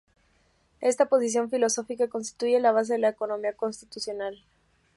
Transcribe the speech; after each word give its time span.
Esta 0.79 1.05
posición 1.09 1.51
filosófica 1.51 2.07
constituye 2.09 2.59
la 2.59 2.71
base 2.71 2.93
de 2.93 2.97
la 2.97 3.09
economía 3.09 3.53
constitucional. 3.53 4.43